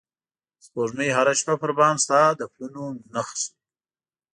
سپوږمۍ 0.65 1.09
هره 1.17 1.33
شپه 1.39 1.53
پر 1.61 1.71
بام 1.77 1.95
ستا 2.03 2.21
د 2.39 2.41
پلونو 2.53 2.83
نښې 3.13 3.47